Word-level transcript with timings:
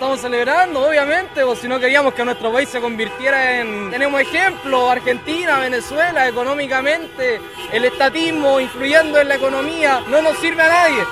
estamos 0.00 0.22
celebrando, 0.22 0.80
obviamente, 0.80 1.42
o 1.42 1.54
si 1.54 1.68
no 1.68 1.78
queríamos 1.78 2.14
que 2.14 2.24
nuestro 2.24 2.50
país 2.50 2.70
se 2.70 2.80
convirtiera 2.80 3.60
en... 3.60 3.90
Tenemos 3.90 4.18
ejemplos, 4.22 4.90
Argentina, 4.90 5.58
Venezuela, 5.58 6.26
económicamente, 6.26 7.38
el 7.70 7.84
estatismo 7.84 8.58
influyendo 8.60 9.20
en 9.20 9.28
la 9.28 9.34
economía, 9.34 10.02
no 10.08 10.22
nos 10.22 10.38
sirve 10.38 10.62
a 10.62 10.68
nadie. 10.68 11.02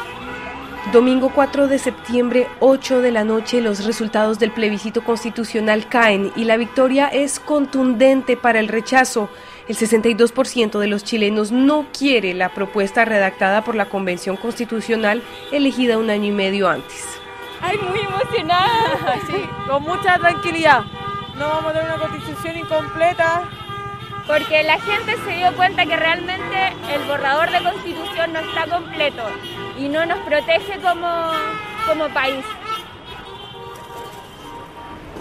Domingo 0.90 1.30
4 1.34 1.68
de 1.68 1.78
septiembre, 1.78 2.48
8 2.60 3.02
de 3.02 3.12
la 3.12 3.24
noche, 3.24 3.60
los 3.60 3.84
resultados 3.84 4.38
del 4.38 4.52
plebiscito 4.52 5.04
constitucional 5.04 5.86
caen 5.86 6.32
y 6.34 6.44
la 6.44 6.56
victoria 6.56 7.08
es 7.08 7.40
contundente 7.40 8.38
para 8.38 8.58
el 8.58 8.68
rechazo. 8.68 9.28
El 9.68 9.76
62% 9.76 10.78
de 10.78 10.86
los 10.86 11.04
chilenos 11.04 11.52
no 11.52 11.88
quiere 11.92 12.32
la 12.32 12.54
propuesta 12.54 13.04
redactada 13.04 13.64
por 13.64 13.74
la 13.74 13.90
Convención 13.90 14.38
Constitucional 14.38 15.22
elegida 15.52 15.98
un 15.98 16.08
año 16.08 16.28
y 16.28 16.32
medio 16.32 16.70
antes. 16.70 17.17
Ay, 17.60 17.78
muy 17.78 18.00
emocionada, 18.00 19.16
sí, 19.26 19.48
con 19.66 19.82
mucha 19.82 20.18
tranquilidad. 20.18 20.84
No 21.36 21.48
vamos 21.48 21.70
a 21.70 21.72
tener 21.72 21.92
una 21.92 21.98
constitución 21.98 22.56
incompleta. 22.56 23.42
Porque 24.26 24.62
la 24.62 24.78
gente 24.78 25.16
se 25.24 25.30
dio 25.30 25.56
cuenta 25.56 25.86
que 25.86 25.96
realmente 25.96 26.74
el 26.92 27.02
borrador 27.08 27.50
de 27.50 27.62
constitución 27.62 28.34
no 28.34 28.40
está 28.40 28.66
completo 28.66 29.22
y 29.78 29.88
no 29.88 30.04
nos 30.04 30.18
protege 30.18 30.78
como, 30.80 31.30
como 31.86 32.08
país. 32.10 32.44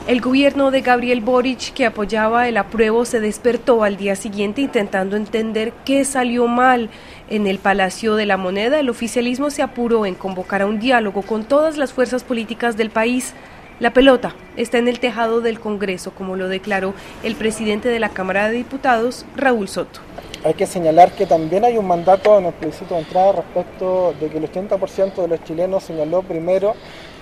El 0.07 0.21
gobierno 0.21 0.71
de 0.71 0.79
Gabriel 0.79 1.19
Boric, 1.19 1.73
que 1.73 1.85
apoyaba 1.85 2.47
el 2.47 2.55
apruebo, 2.55 3.03
se 3.03 3.19
despertó 3.19 3.83
al 3.83 3.97
día 3.97 4.15
siguiente 4.15 4.61
intentando 4.61 5.17
entender 5.17 5.73
qué 5.83 6.05
salió 6.05 6.47
mal. 6.47 6.89
En 7.29 7.45
el 7.45 7.59
Palacio 7.59 8.15
de 8.15 8.25
la 8.25 8.37
Moneda, 8.37 8.79
el 8.79 8.89
oficialismo 8.89 9.49
se 9.49 9.63
apuró 9.63 10.05
en 10.05 10.15
convocar 10.15 10.61
a 10.61 10.65
un 10.65 10.79
diálogo 10.79 11.23
con 11.23 11.43
todas 11.43 11.75
las 11.75 11.91
fuerzas 11.91 12.23
políticas 12.23 12.77
del 12.77 12.89
país. 12.89 13.33
La 13.81 13.91
pelota 13.91 14.33
está 14.55 14.77
en 14.77 14.87
el 14.87 15.01
tejado 15.01 15.41
del 15.41 15.59
Congreso, 15.59 16.11
como 16.11 16.37
lo 16.37 16.47
declaró 16.47 16.93
el 17.21 17.35
presidente 17.35 17.89
de 17.89 17.99
la 17.99 18.07
Cámara 18.07 18.47
de 18.47 18.55
Diputados, 18.55 19.25
Raúl 19.35 19.67
Soto. 19.67 19.99
Hay 20.45 20.53
que 20.53 20.67
señalar 20.67 21.11
que 21.11 21.25
también 21.25 21.65
hay 21.65 21.77
un 21.77 21.85
mandato 21.85 22.39
en 22.39 22.45
el 22.45 22.53
plebiscito 22.53 22.95
de 22.95 23.01
entrada 23.01 23.33
respecto 23.33 24.15
de 24.21 24.29
que 24.29 24.37
el 24.37 24.49
80% 24.49 25.15
de 25.15 25.27
los 25.27 25.43
chilenos 25.43 25.83
señaló 25.83 26.21
primero 26.21 26.75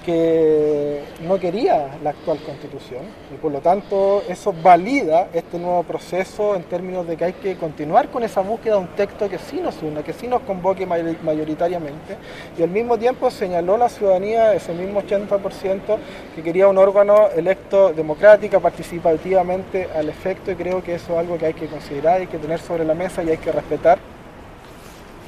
que 0.05 1.01
no 1.27 1.39
quería 1.39 1.97
la 2.03 2.11
actual 2.11 2.37
constitución 2.45 3.01
y 3.33 3.37
por 3.37 3.51
lo 3.51 3.59
tanto 3.59 4.23
eso 4.29 4.53
valida 4.53 5.29
este 5.33 5.57
nuevo 5.57 5.81
proceso 5.83 6.55
en 6.55 6.63
términos 6.63 7.07
de 7.07 7.17
que 7.17 7.25
hay 7.25 7.33
que 7.33 7.55
continuar 7.55 8.09
con 8.09 8.23
esa 8.23 8.41
búsqueda 8.41 8.75
de 8.75 8.81
un 8.81 8.87
texto 8.89 9.27
que 9.27 9.39
sí 9.39 9.59
nos 9.59 9.81
una, 9.81 10.03
que 10.03 10.13
sí 10.13 10.27
nos 10.27 10.41
convoque 10.41 10.85
mayoritariamente 10.85 12.17
y 12.57 12.61
al 12.61 12.69
mismo 12.69 12.97
tiempo 12.97 13.31
señaló 13.31 13.77
la 13.77 13.89
ciudadanía, 13.89 14.53
ese 14.53 14.73
mismo 14.73 15.01
80%, 15.01 15.97
que 16.35 16.43
quería 16.43 16.67
un 16.67 16.77
órgano 16.77 17.29
electo 17.35 17.91
democrática, 17.91 18.59
participativamente 18.59 19.89
al 19.95 20.09
efecto 20.09 20.51
y 20.51 20.55
creo 20.55 20.83
que 20.83 20.95
eso 20.95 21.13
es 21.13 21.19
algo 21.19 21.37
que 21.37 21.47
hay 21.47 21.53
que 21.53 21.67
considerar, 21.67 22.21
hay 22.21 22.27
que 22.27 22.37
tener 22.37 22.59
sobre 22.59 22.85
la 22.85 22.93
mesa 22.93 23.23
y 23.23 23.29
hay 23.29 23.37
que 23.37 23.51
respetar. 23.51 23.97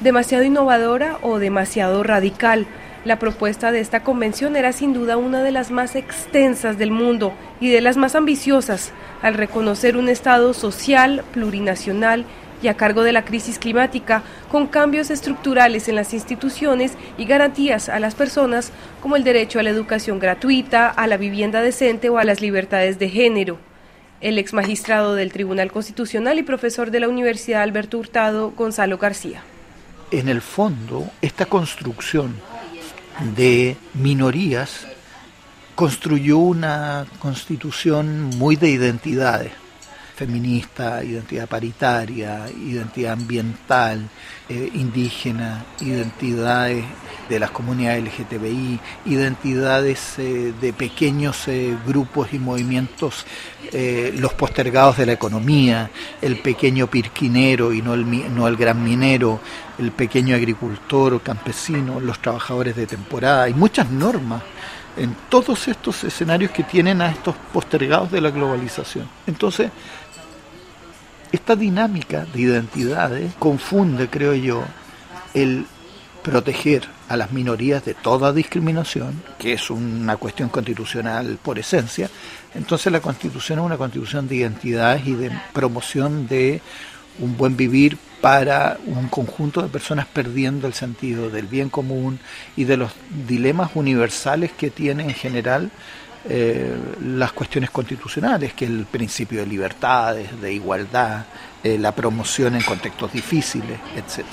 Demasiado 0.00 0.44
innovadora 0.44 1.18
o 1.22 1.40
demasiado 1.40 2.04
radical 2.04 2.66
la 3.04 3.18
propuesta 3.18 3.72
de 3.72 3.80
esta 3.80 4.02
convención 4.02 4.56
era 4.56 4.72
sin 4.72 4.92
duda 4.92 5.16
una 5.16 5.42
de 5.42 5.52
las 5.52 5.70
más 5.70 5.96
extensas 5.96 6.78
del 6.78 6.90
mundo 6.90 7.32
y 7.60 7.70
de 7.70 7.80
las 7.80 7.96
más 7.96 8.14
ambiciosas, 8.14 8.92
al 9.22 9.34
reconocer 9.34 9.96
un 9.96 10.08
Estado 10.08 10.52
social, 10.52 11.24
plurinacional 11.32 12.24
y 12.60 12.68
a 12.68 12.74
cargo 12.74 13.02
de 13.02 13.12
la 13.12 13.24
crisis 13.24 13.58
climática, 13.58 14.22
con 14.50 14.66
cambios 14.66 15.10
estructurales 15.10 15.88
en 15.88 15.94
las 15.94 16.12
instituciones 16.12 16.92
y 17.16 17.24
garantías 17.24 17.88
a 17.88 18.00
las 18.00 18.14
personas 18.14 18.72
como 19.00 19.16
el 19.16 19.24
derecho 19.24 19.60
a 19.60 19.62
la 19.62 19.70
educación 19.70 20.18
gratuita, 20.18 20.88
a 20.88 21.06
la 21.06 21.16
vivienda 21.16 21.60
decente 21.60 22.08
o 22.08 22.18
a 22.18 22.24
las 22.24 22.40
libertades 22.40 22.98
de 22.98 23.08
género. 23.08 23.58
El 24.20 24.38
ex 24.38 24.52
magistrado 24.52 25.14
del 25.14 25.32
Tribunal 25.32 25.70
Constitucional 25.70 26.40
y 26.40 26.42
profesor 26.42 26.90
de 26.90 26.98
la 26.98 27.08
Universidad 27.08 27.62
Alberto 27.62 27.98
Hurtado, 27.98 28.50
Gonzalo 28.50 28.98
García. 28.98 29.42
En 30.10 30.28
el 30.28 30.40
fondo, 30.40 31.08
esta 31.22 31.46
construcción 31.46 32.34
de 33.20 33.76
minorías 33.94 34.86
construyó 35.74 36.38
una 36.38 37.06
constitución 37.20 38.30
muy 38.36 38.56
de 38.56 38.70
identidades, 38.70 39.52
feminista, 40.18 41.04
identidad 41.04 41.48
paritaria, 41.48 42.50
identidad 42.50 43.12
ambiental, 43.12 44.08
eh, 44.48 44.68
indígena, 44.74 45.64
identidades 45.80 46.84
de 47.28 47.38
las 47.38 47.52
comunidades 47.52 48.02
LGTBI, 48.02 48.80
identidades 49.04 50.18
eh, 50.18 50.52
de 50.60 50.72
pequeños 50.72 51.46
eh, 51.46 51.76
grupos 51.86 52.32
y 52.32 52.38
movimientos, 52.38 53.24
los 54.14 54.32
postergados 54.32 54.96
de 54.96 55.04
la 55.04 55.12
economía, 55.12 55.90
el 56.22 56.40
pequeño 56.40 56.86
pirquinero 56.86 57.70
y 57.70 57.82
no 57.82 57.92
el, 57.92 58.34
no 58.34 58.48
el 58.48 58.56
gran 58.56 58.82
minero, 58.82 59.40
el 59.78 59.92
pequeño 59.92 60.34
agricultor 60.34 61.12
o 61.12 61.20
campesino, 61.20 62.00
los 62.00 62.18
trabajadores 62.18 62.74
de 62.76 62.86
temporada. 62.86 63.42
Hay 63.42 63.52
muchas 63.52 63.90
normas 63.90 64.42
en 64.98 65.14
todos 65.28 65.68
estos 65.68 66.02
escenarios 66.04 66.50
que 66.50 66.64
tienen 66.64 67.00
a 67.00 67.10
estos 67.10 67.34
postergados 67.52 68.10
de 68.10 68.20
la 68.20 68.30
globalización. 68.30 69.08
Entonces, 69.26 69.70
esta 71.32 71.56
dinámica 71.56 72.26
de 72.32 72.40
identidades 72.40 73.34
confunde, 73.38 74.08
creo 74.08 74.34
yo, 74.34 74.64
el 75.34 75.66
proteger 76.22 76.88
a 77.08 77.16
las 77.16 77.32
minorías 77.32 77.84
de 77.84 77.94
toda 77.94 78.32
discriminación, 78.32 79.22
que 79.38 79.54
es 79.54 79.70
una 79.70 80.16
cuestión 80.16 80.48
constitucional 80.48 81.38
por 81.42 81.58
esencia. 81.58 82.10
Entonces 82.54 82.92
la 82.92 83.00
constitución 83.00 83.58
es 83.58 83.64
una 83.64 83.78
constitución 83.78 84.28
de 84.28 84.36
identidades 84.36 85.06
y 85.06 85.14
de 85.14 85.30
promoción 85.52 86.28
de 86.28 86.60
un 87.20 87.36
buen 87.36 87.56
vivir 87.56 87.98
para 88.20 88.78
un 88.86 89.08
conjunto 89.08 89.62
de 89.62 89.68
personas 89.68 90.06
perdiendo 90.06 90.66
el 90.66 90.74
sentido 90.74 91.30
del 91.30 91.46
bien 91.46 91.68
común 91.68 92.18
y 92.56 92.64
de 92.64 92.76
los 92.76 92.92
dilemas 93.26 93.70
universales 93.74 94.50
que 94.52 94.70
tiene 94.70 95.04
en 95.04 95.14
general 95.14 95.70
eh, 96.30 96.76
las 97.02 97.32
cuestiones 97.32 97.70
constitucionales, 97.70 98.52
que 98.52 98.66
el 98.66 98.84
principio 98.84 99.40
de 99.40 99.46
libertades, 99.46 100.38
de 100.40 100.52
igualdad, 100.52 101.24
eh, 101.64 101.78
la 101.78 101.92
promoción 101.92 102.54
en 102.54 102.62
contextos 102.62 103.12
difíciles, 103.12 103.80
etc. 103.96 104.26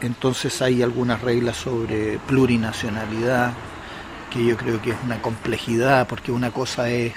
Entonces 0.00 0.60
hay 0.60 0.82
algunas 0.82 1.20
reglas 1.20 1.56
sobre 1.56 2.18
plurinacionalidad, 2.26 3.52
que 4.28 4.44
yo 4.44 4.56
creo 4.56 4.82
que 4.82 4.90
es 4.90 4.96
una 5.04 5.22
complejidad, 5.22 6.08
porque 6.08 6.32
una 6.32 6.50
cosa 6.50 6.90
es 6.90 7.14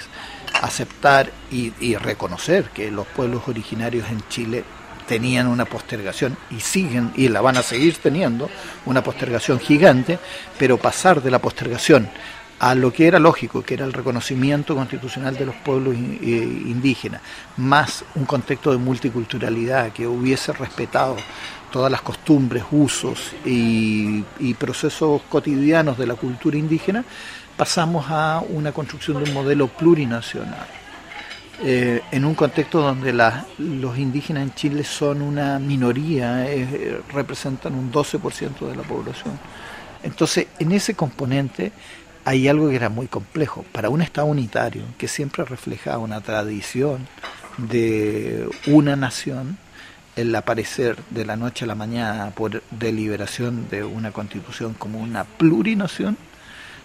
aceptar 0.62 1.32
y, 1.50 1.74
y 1.80 1.96
reconocer 1.96 2.66
que 2.70 2.92
los 2.92 3.08
pueblos 3.08 3.48
originarios 3.48 4.10
en 4.10 4.22
Chile 4.30 4.64
tenían 5.08 5.48
una 5.48 5.66
postergación 5.66 6.38
y 6.52 6.60
siguen 6.60 7.12
y 7.16 7.30
la 7.30 7.42
van 7.42 7.58
a 7.58 7.64
seguir 7.64 7.98
teniendo, 7.98 8.48
una 8.86 9.04
postergación 9.04 9.60
gigante, 9.60 10.20
pero 10.60 10.78
pasar 10.78 11.24
de 11.24 11.32
la 11.32 11.40
postergación 11.40 12.08
a 12.60 12.76
lo 12.76 12.92
que 12.92 13.08
era 13.08 13.20
lógico, 13.20 13.62
que 13.62 13.74
era 13.74 13.86
el 13.86 13.94
reconocimiento 13.94 14.76
constitucional 14.76 15.36
de 15.36 15.46
los 15.46 15.56
pueblos 15.56 15.96
indígenas, 15.96 17.22
más 17.58 18.04
un 18.16 18.26
contexto 18.26 18.72
de 18.72 18.78
multiculturalidad 18.78 19.92
que 19.92 20.06
hubiese 20.06 20.52
respetado 20.54 21.16
todas 21.72 21.92
las 21.92 22.02
costumbres, 22.02 22.64
usos 22.72 23.34
y, 23.46 24.24
y 24.40 24.54
procesos 24.56 25.22
cotidianos 25.30 25.98
de 25.98 26.08
la 26.08 26.16
cultura 26.16 26.58
indígena, 26.58 27.06
pasamos 27.56 28.06
a 28.10 28.44
una 28.50 28.72
construcción 28.72 29.24
de 29.24 29.30
un 29.30 29.34
modelo 29.34 29.68
plurinacional 29.68 30.68
eh, 31.62 32.02
en 32.12 32.24
un 32.24 32.36
contexto 32.36 32.80
donde 32.80 33.12
los 33.58 33.98
indígenas 33.98 34.44
en 34.44 34.54
Chile 34.54 34.84
son 34.86 35.22
una 35.22 35.60
minoría, 35.60 36.50
eh, 36.50 37.02
representan 37.14 37.76
un 37.76 37.92
12% 37.92 38.66
de 38.66 38.76
la 38.78 38.84
población. 38.84 39.38
Entonces, 40.02 40.48
en 40.58 40.72
ese 40.72 40.94
componente 40.94 41.74
hay 42.30 42.48
algo 42.48 42.70
que 42.70 42.76
era 42.76 42.90
muy 42.90 43.08
complejo. 43.08 43.66
Para 43.72 43.90
un 43.90 44.04
Estado 44.04 44.28
unitario, 44.28 44.84
que 45.00 45.08
siempre 45.08 45.44
refleja 45.46 45.98
una 45.98 46.22
tradición 46.22 47.08
de 47.58 48.48
una 48.68 48.96
nación, 48.96 49.58
el 50.16 50.36
aparecer 50.36 51.00
de 51.10 51.26
la 51.26 51.36
noche 51.36 51.66
a 51.66 51.68
la 51.68 51.74
mañana 51.74 52.30
por 52.30 52.62
deliberación 52.70 53.68
de 53.72 53.84
una 53.84 54.12
constitución 54.12 54.76
como 54.76 55.00
una 55.00 55.24
plurinación, 55.24 56.18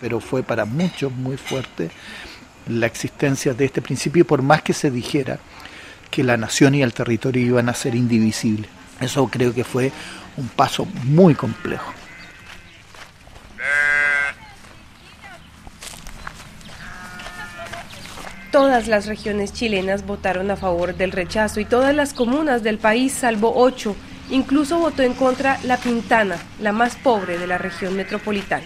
pero 0.00 0.18
fue 0.18 0.42
para 0.42 0.64
muchos 0.64 1.12
muy 1.12 1.36
fuerte 1.36 1.90
la 2.66 2.86
existencia 2.86 3.52
de 3.52 3.66
este 3.66 3.82
principio, 3.82 4.26
por 4.26 4.40
más 4.40 4.62
que 4.62 4.72
se 4.72 4.90
dijera 4.90 5.40
que 6.10 6.24
la 6.24 6.38
nación 6.38 6.74
y 6.74 6.80
el 6.80 6.94
territorio 6.94 7.44
iban 7.44 7.68
a 7.68 7.74
ser 7.74 7.94
indivisibles. 7.94 8.70
Eso 8.98 9.28
creo 9.28 9.52
que 9.52 9.64
fue 9.64 9.92
un 10.38 10.48
paso 10.48 10.86
muy 11.04 11.34
complejo. 11.34 11.92
Todas 18.54 18.86
las 18.86 19.06
regiones 19.06 19.52
chilenas 19.52 20.06
votaron 20.06 20.48
a 20.48 20.54
favor 20.54 20.94
del 20.94 21.10
rechazo 21.10 21.58
y 21.58 21.64
todas 21.64 21.92
las 21.92 22.14
comunas 22.14 22.62
del 22.62 22.78
país, 22.78 23.12
salvo 23.12 23.52
ocho, 23.56 23.96
incluso 24.30 24.78
votó 24.78 25.02
en 25.02 25.14
contra 25.14 25.58
La 25.64 25.76
Pintana, 25.76 26.36
la 26.60 26.70
más 26.70 26.94
pobre 26.94 27.36
de 27.36 27.48
la 27.48 27.58
región 27.58 27.96
metropolitana. 27.96 28.62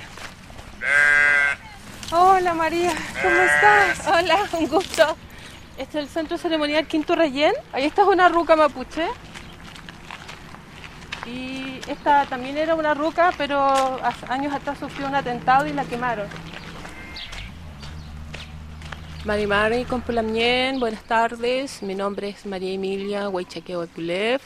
Hola 2.12 2.52
María, 2.52 2.93
¿cómo 3.23 3.40
estás? 3.40 4.06
Hola, 4.08 4.37
un 4.58 4.69
gusto. 4.69 5.17
Este 5.79 6.00
es 6.00 6.05
el 6.05 6.11
centro 6.11 6.37
ceremonial 6.37 6.87
Quinto 6.87 7.17
Reyén. 7.17 7.55
Ahí 7.73 7.87
está 7.87 8.05
una 8.05 8.29
ruca 8.29 8.56
mapuche. 8.56 9.06
Y 11.25 11.81
esta 11.88 12.26
también 12.26 12.58
era 12.58 12.75
una 12.75 12.93
ruca, 12.93 13.32
pero 13.38 13.58
hace 14.05 14.26
años 14.29 14.52
atrás 14.52 14.79
sufrió 14.79 15.06
un 15.06 15.14
atentado 15.14 15.67
y 15.67 15.73
la 15.73 15.84
quemaron. 15.84 16.26
Marimari 19.25 19.85
Compulamien, 19.85 20.79
buenas 20.79 21.03
tardes. 21.03 21.82
Mi 21.82 21.94
nombre 21.94 22.29
es 22.29 22.47
María 22.47 22.73
Emilia 22.73 23.29
Huaychaqueo 23.29 23.87
Pulev. 23.88 24.41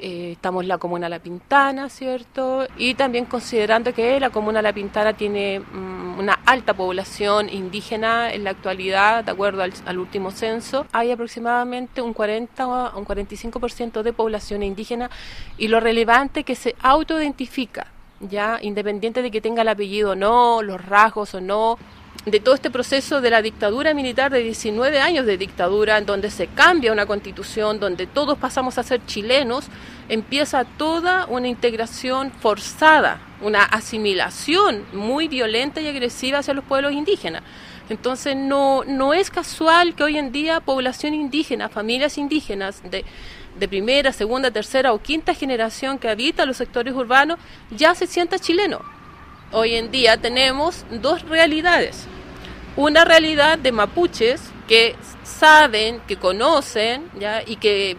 Eh, 0.00 0.32
estamos 0.32 0.62
en 0.62 0.68
la 0.68 0.78
comuna 0.78 1.08
La 1.08 1.20
Pintana, 1.20 1.88
¿cierto? 1.88 2.66
Y 2.76 2.94
también 2.94 3.26
considerando 3.26 3.94
que 3.94 4.18
la 4.18 4.30
comuna 4.30 4.60
La 4.60 4.72
Pintana 4.72 5.12
tiene 5.12 5.60
mm, 5.60 6.18
una 6.18 6.40
alta 6.46 6.74
población 6.74 7.48
indígena 7.48 8.32
en 8.32 8.44
la 8.44 8.50
actualidad, 8.50 9.24
de 9.24 9.30
acuerdo 9.30 9.62
al, 9.62 9.98
último 9.98 10.32
censo, 10.32 10.84
hay 10.92 11.12
aproximadamente 11.12 12.02
un 12.02 12.12
40 12.12 12.66
o 12.66 12.98
un 12.98 13.06
45% 13.06 14.02
de 14.02 14.12
población 14.12 14.62
indígena 14.64 15.10
y 15.56 15.68
lo 15.68 15.78
relevante 15.78 16.42
que 16.42 16.56
se 16.56 16.74
autoidentifica, 16.80 17.86
ya 18.20 18.58
independiente 18.62 19.22
de 19.22 19.30
que 19.30 19.40
tenga 19.40 19.62
el 19.62 19.68
apellido 19.68 20.10
o 20.10 20.16
no, 20.16 20.62
los 20.62 20.84
rasgos 20.84 21.34
o 21.34 21.40
no, 21.40 21.78
de 22.24 22.40
todo 22.40 22.54
este 22.54 22.70
proceso 22.70 23.20
de 23.20 23.30
la 23.30 23.42
dictadura 23.42 23.94
militar 23.94 24.30
de 24.30 24.40
19 24.40 25.00
años 25.00 25.24
de 25.24 25.38
dictadura, 25.38 25.98
en 25.98 26.06
donde 26.06 26.30
se 26.30 26.48
cambia 26.48 26.92
una 26.92 27.06
constitución, 27.06 27.80
donde 27.80 28.06
todos 28.06 28.36
pasamos 28.38 28.78
a 28.78 28.82
ser 28.82 29.04
chilenos, 29.06 29.66
empieza 30.08 30.64
toda 30.64 31.26
una 31.26 31.48
integración 31.48 32.32
forzada, 32.32 33.20
una 33.40 33.64
asimilación 33.64 34.84
muy 34.92 35.28
violenta 35.28 35.80
y 35.80 35.86
agresiva 35.86 36.38
hacia 36.38 36.54
los 36.54 36.64
pueblos 36.64 36.92
indígenas. 36.92 37.42
Entonces 37.88 38.36
no, 38.36 38.84
no 38.84 39.14
es 39.14 39.30
casual 39.30 39.94
que 39.94 40.02
hoy 40.02 40.18
en 40.18 40.30
día 40.30 40.60
población 40.60 41.14
indígena, 41.14 41.70
familias 41.70 42.18
indígenas 42.18 42.82
de, 42.90 43.04
de 43.58 43.68
primera, 43.68 44.12
segunda, 44.12 44.50
tercera 44.50 44.92
o 44.92 45.00
quinta 45.00 45.32
generación 45.32 45.98
que 45.98 46.10
habita 46.10 46.44
los 46.44 46.58
sectores 46.58 46.92
urbanos 46.94 47.38
ya 47.70 47.94
se 47.94 48.06
sienta 48.06 48.38
chileno. 48.38 48.97
Hoy 49.52 49.74
en 49.74 49.90
día 49.90 50.16
tenemos 50.18 50.84
dos 50.90 51.22
realidades 51.22 52.06
una 52.78 53.04
realidad 53.04 53.58
de 53.58 53.72
mapuches 53.72 54.40
que 54.68 54.94
saben, 55.24 56.00
que 56.06 56.16
conocen 56.16 57.10
¿ya? 57.18 57.42
y 57.44 57.56
que 57.56 57.96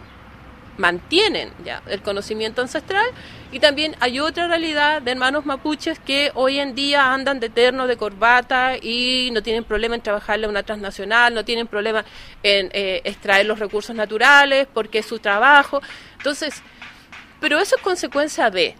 mantienen 0.78 1.52
¿ya? 1.66 1.84
el 1.88 2.02
conocimiento 2.02 2.62
ancestral 2.62 3.06
y 3.52 3.60
también 3.60 3.98
hay 4.00 4.22
otra 4.22 4.48
realidad 4.48 5.02
de 5.02 5.12
hermanos 5.12 5.46
mapuches 5.46 6.00
que 6.00 6.32
hoy 6.34 6.60
en 6.60 6.76
día 6.76 7.14
andan 7.14 7.42
de 7.42 7.50
terno, 7.50 7.88
de 7.88 7.98
corbata 7.98 8.78
y 8.82 9.32
no 9.34 9.44
tienen 9.44 9.66
problema 9.66 9.96
en 9.96 10.02
trabajarle 10.02 10.46
a 10.46 10.50
una 10.50 10.64
transnacional, 10.64 11.34
no 11.34 11.44
tienen 11.44 11.68
problema 11.68 12.06
en 12.42 12.70
eh, 12.72 13.02
extraer 13.04 13.46
los 13.46 13.60
recursos 13.60 13.94
naturales 13.94 14.66
porque 14.74 15.00
es 15.00 15.06
su 15.06 15.20
trabajo. 15.20 15.82
Entonces, 16.16 16.64
pero 17.42 17.60
eso 17.60 17.76
es 17.76 17.82
consecuencia 17.82 18.50
de. 18.50 18.76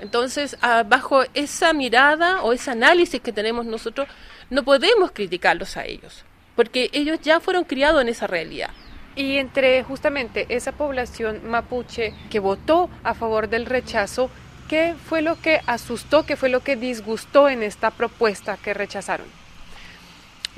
Entonces, 0.00 0.56
ah, 0.60 0.84
bajo 0.86 1.24
esa 1.34 1.72
mirada 1.72 2.42
o 2.42 2.52
ese 2.52 2.70
análisis 2.70 3.20
que 3.20 3.32
tenemos 3.32 3.66
nosotros, 3.66 4.08
no 4.50 4.62
podemos 4.62 5.10
criticarlos 5.12 5.76
a 5.76 5.84
ellos, 5.84 6.24
porque 6.56 6.90
ellos 6.92 7.20
ya 7.20 7.40
fueron 7.40 7.64
criados 7.64 8.02
en 8.02 8.08
esa 8.08 8.26
realidad. 8.26 8.70
Y 9.16 9.38
entre 9.38 9.82
justamente 9.82 10.46
esa 10.48 10.72
población 10.72 11.40
mapuche 11.44 12.14
que 12.30 12.38
votó 12.38 12.88
a 13.02 13.14
favor 13.14 13.48
del 13.48 13.66
rechazo, 13.66 14.30
¿qué 14.68 14.94
fue 15.08 15.22
lo 15.22 15.40
que 15.40 15.60
asustó, 15.66 16.24
qué 16.24 16.36
fue 16.36 16.48
lo 16.48 16.60
que 16.60 16.76
disgustó 16.76 17.48
en 17.48 17.64
esta 17.64 17.90
propuesta 17.90 18.56
que 18.56 18.74
rechazaron? 18.74 19.26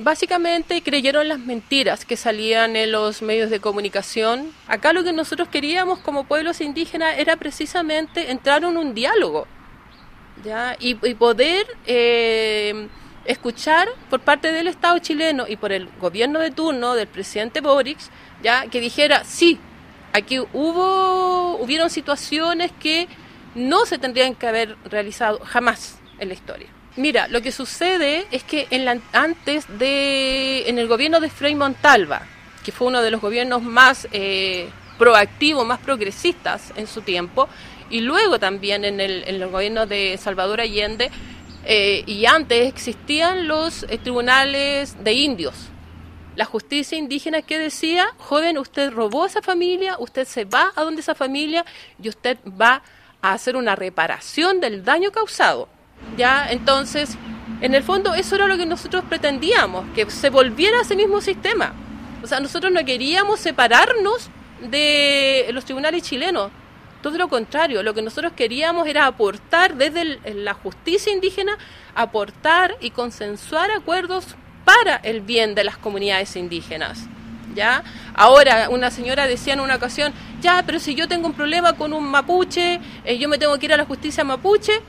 Básicamente 0.03 0.83
creyeron 0.83 1.29
las 1.29 1.39
mentiras 1.39 2.07
que 2.07 2.17
salían 2.17 2.75
en 2.75 2.91
los 2.91 3.21
medios 3.21 3.51
de 3.51 3.61
comunicación. 3.61 4.51
Acá 4.67 4.95
lo 4.95 5.05
que 5.05 5.13
nosotros 5.13 5.49
queríamos 5.49 5.99
como 5.99 6.25
pueblos 6.25 6.63
indígenas 6.63 7.19
era 7.19 7.37
precisamente 7.37 8.31
entrar 8.31 8.65
en 8.65 8.79
un 8.79 8.95
diálogo 8.95 9.47
¿ya? 10.43 10.75
Y, 10.81 10.95
poder 10.95 11.67
eh, 11.87 12.89
escuchar 13.27 13.89
por 14.09 14.21
parte 14.21 14.53
del 14.53 14.69
Estado 14.69 14.99
chileno 15.01 15.47
y 15.47 15.57
por 15.57 15.71
el 15.71 15.91
gobierno 16.01 16.39
de 16.39 16.51
turno 16.51 16.95
del 16.95 17.07
presidente 17.07 17.61
Boric, 17.61 17.99
ya 18.43 18.69
que 18.69 18.81
dijera, 18.81 19.25
sí, 19.25 19.59
aquí 20.15 20.39
hubo, 20.39 21.57
hubieron 21.57 21.91
situaciones 21.91 22.73
que 22.81 23.07
no 23.55 23.85
se 23.85 23.99
tendrían 23.99 24.35
que 24.35 24.47
haber 24.47 24.77
realizado 24.85 25.41
jamás 25.45 25.99
en 26.19 26.29
la 26.29 26.35
historia. 26.35 26.69
Mira, 26.97 27.29
lo 27.29 27.41
que 27.41 27.53
sucede 27.53 28.27
es 28.33 28.43
que 28.43 28.67
en 28.71 28.85
la, 28.85 28.99
antes 29.13 29.67
de, 29.79 30.69
en 30.69 30.79
el 30.79 30.89
gobierno 30.89 31.21
de 31.21 31.31
Frei 31.31 31.55
Montalva, 31.55 32.23
que 32.65 32.73
fue 32.73 32.89
uno 32.89 33.01
de 33.01 33.11
los 33.13 33.21
gobiernos 33.21 33.63
más 33.63 34.09
eh, 34.13 34.69
proactivos, 34.99 35.65
más 35.65 35.79
progresistas 35.79 36.73
en 36.77 36.89
su 36.89 37.03
tiempo, 37.03 37.49
y 37.91 38.01
luego 38.01 38.39
también 38.39 38.85
en 38.85 39.01
el, 39.01 39.25
en 39.27 39.51
gobierno 39.51 39.87
de 39.87 40.19
Salvador 40.19 40.61
Allende, 40.61 41.11
eh, 41.65 42.03
y 42.07 42.27
antes 42.27 42.67
existían 42.69 43.47
los 43.47 43.85
eh, 43.85 43.99
tribunales 43.99 45.03
de 45.05 45.13
indios. 45.13 45.55
La 46.35 46.45
justicia 46.45 46.99
indígena 46.99 47.43
que 47.43 47.59
decía, 47.59 48.15
joven, 48.19 48.59
usted 48.59 48.91
robó 48.91 49.25
a 49.25 49.27
esa 49.29 49.43
familia, 49.43 49.97
usted 49.99 50.27
se 50.27 50.45
va 50.45 50.73
a 50.75 50.83
donde 50.83 51.03
esa 51.03 51.15
familia 51.15 51.65
y 52.03 52.09
usted 52.09 52.39
va 52.61 52.83
a 53.23 53.33
hacer 53.33 53.57
una 53.57 53.77
reparación 53.77 54.61
del 54.61 54.85
daño 54.85 55.13
causado. 55.13 55.69
Ya, 56.17 56.51
entonces, 56.51 57.17
en 57.61 57.75
el 57.75 57.83
fondo 57.83 58.15
eso 58.15 58.35
era 58.35 58.47
lo 58.47 58.57
que 58.57 58.67
nosotros 58.67 59.05
pretendíamos, 59.09 59.85
que 59.95 60.09
se 60.11 60.31
volviera 60.31 60.79
a 60.79 60.83
ese 60.83 60.97
mismo 60.97 61.21
sistema. 61.21 61.73
O 62.23 62.27
sea, 62.27 62.41
nosotros 62.41 62.73
no 62.73 62.85
queríamos 62.85 63.41
separarnos 63.41 64.31
de 64.61 65.49
los 65.53 65.65
tribunales 65.65 66.03
chilenos, 66.03 66.51
todo 67.03 67.17
lo 67.17 67.29
contrario, 67.29 67.83
lo 67.83 67.95
que 67.95 68.03
nosotros 68.03 68.33
queríamos 68.37 68.87
era 68.87 69.07
aportar 69.07 69.75
desde 69.75 70.19
la 70.35 70.53
justicia 70.55 71.13
indígena, 71.13 71.57
aportar 71.95 72.77
y 72.81 72.91
consensuar 72.91 73.71
acuerdos 73.71 74.37
para 74.65 74.97
el 74.97 75.21
bien 75.23 75.55
de 75.55 75.65
las 75.65 75.79
comunidades 75.79 76.37
indígenas. 76.37 77.07
¿Ya? 77.55 77.83
Ahora, 78.15 78.69
una 78.69 78.91
señora 78.91 79.27
decía 79.27 79.55
en 79.55 79.61
una 79.61 79.75
ocasión, 79.75 80.13
ya, 80.41 80.63
pero 80.65 80.79
si 80.79 80.95
yo 80.95 81.09
tengo 81.09 81.27
un 81.27 81.33
problema 81.33 81.73
con 81.73 81.93
un 81.93 82.05
mapuche, 82.05 82.81
eh, 83.05 83.19
yo 83.19 83.29
me 83.29 83.39
tengo 83.39 83.59
que 83.59 83.67
ir 83.67 83.73
a 83.73 83.77
la 83.77 83.87
justicia 83.87 84.23
mapuche, 84.23 84.81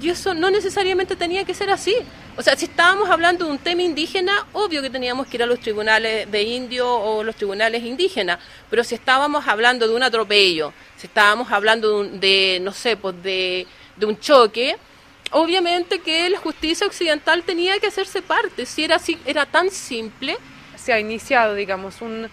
y 0.00 0.10
eso 0.10 0.34
no 0.34 0.50
necesariamente 0.50 1.16
tenía 1.16 1.44
que 1.44 1.54
ser 1.54 1.70
así. 1.70 1.94
O 2.36 2.42
sea, 2.42 2.56
si 2.56 2.66
estábamos 2.66 3.08
hablando 3.08 3.46
de 3.46 3.50
un 3.50 3.58
tema 3.58 3.82
indígena, 3.82 4.46
obvio 4.52 4.82
que 4.82 4.90
teníamos 4.90 5.26
que 5.26 5.38
ir 5.38 5.42
a 5.42 5.46
los 5.46 5.60
tribunales 5.60 6.30
de 6.30 6.42
indio 6.42 6.88
o 6.88 7.24
los 7.24 7.34
tribunales 7.34 7.82
indígenas, 7.82 8.38
pero 8.68 8.84
si 8.84 8.94
estábamos 8.94 9.46
hablando 9.48 9.88
de 9.88 9.94
un 9.94 10.02
atropello, 10.02 10.72
si 10.96 11.06
estábamos 11.06 11.50
hablando 11.50 12.04
de, 12.04 12.58
no 12.62 12.72
sé, 12.72 12.96
pues 12.96 13.22
de, 13.22 13.66
de 13.96 14.06
un 14.06 14.18
choque, 14.18 14.76
obviamente 15.30 16.00
que 16.00 16.28
la 16.28 16.38
justicia 16.38 16.86
occidental 16.86 17.42
tenía 17.42 17.78
que 17.78 17.86
hacerse 17.86 18.22
parte. 18.22 18.66
Si 18.66 18.84
era 18.84 18.96
así, 18.96 19.18
era 19.24 19.46
tan 19.46 19.70
simple. 19.70 20.36
Se 20.76 20.92
ha 20.92 21.00
iniciado, 21.00 21.54
digamos, 21.54 22.00
un 22.00 22.28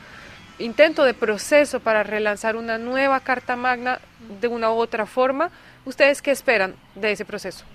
intento 0.60 1.04
de 1.04 1.14
proceso 1.14 1.80
para 1.80 2.04
relanzar 2.04 2.56
una 2.56 2.78
nueva 2.78 3.20
Carta 3.20 3.56
Magna 3.56 4.00
de 4.42 4.48
una 4.48 4.72
u 4.72 4.76
otra 4.76 5.06
forma. 5.06 5.52
¿Ustedes 5.86 6.22
qué 6.22 6.32
esperan 6.32 6.76
de 6.96 7.12
ese 7.12 7.26
proceso? 7.26 7.66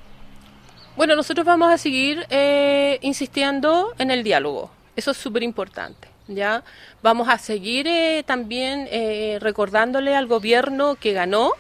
Bueno, 0.97 1.15
nosotros 1.15 1.47
vamos 1.47 1.73
a 1.73 1.79
seguir 1.79 2.27
eh, 2.29 2.99
insistiendo 3.03 3.95
en 3.99 4.11
el 4.11 4.25
diálogo. 4.25 4.71
Eso 4.97 5.13
es 5.13 5.17
súper 5.17 5.45
importante. 5.45 6.09
¿ya? 6.27 6.65
Vamos 7.03 7.29
a 7.29 7.39
seguir 7.39 7.87
eh, 7.87 8.25
también 8.27 8.89
eh, 8.91 9.39
recordándole 9.41 10.17
al 10.17 10.27
gobierno 10.27 10.97
que 10.97 11.13
ganó, 11.13 11.53